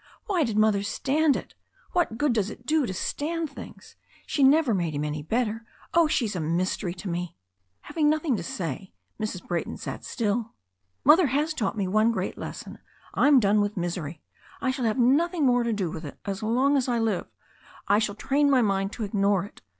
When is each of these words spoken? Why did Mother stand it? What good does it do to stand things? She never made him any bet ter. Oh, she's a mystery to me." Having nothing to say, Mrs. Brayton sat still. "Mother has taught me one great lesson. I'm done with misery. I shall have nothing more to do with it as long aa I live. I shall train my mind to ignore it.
Why 0.25 0.43
did 0.43 0.57
Mother 0.57 0.81
stand 0.81 1.35
it? 1.35 1.53
What 1.91 2.17
good 2.17 2.33
does 2.33 2.49
it 2.49 2.65
do 2.65 2.87
to 2.87 2.91
stand 2.93 3.51
things? 3.51 3.97
She 4.25 4.41
never 4.41 4.73
made 4.73 4.95
him 4.95 5.03
any 5.05 5.21
bet 5.21 5.45
ter. 5.45 5.63
Oh, 5.93 6.07
she's 6.07 6.35
a 6.35 6.39
mystery 6.39 6.95
to 6.95 7.07
me." 7.07 7.37
Having 7.81 8.09
nothing 8.09 8.35
to 8.35 8.41
say, 8.41 8.93
Mrs. 9.21 9.47
Brayton 9.47 9.77
sat 9.77 10.03
still. 10.03 10.53
"Mother 11.03 11.27
has 11.27 11.53
taught 11.53 11.77
me 11.77 11.87
one 11.87 12.11
great 12.11 12.35
lesson. 12.35 12.79
I'm 13.13 13.39
done 13.39 13.61
with 13.61 13.77
misery. 13.77 14.23
I 14.59 14.71
shall 14.71 14.85
have 14.85 14.97
nothing 14.97 15.45
more 15.45 15.61
to 15.61 15.71
do 15.71 15.91
with 15.91 16.03
it 16.03 16.17
as 16.25 16.41
long 16.41 16.75
aa 16.75 16.91
I 16.91 16.97
live. 16.97 17.27
I 17.87 17.99
shall 17.99 18.15
train 18.15 18.49
my 18.49 18.63
mind 18.63 18.91
to 18.93 19.03
ignore 19.03 19.45
it. 19.45 19.61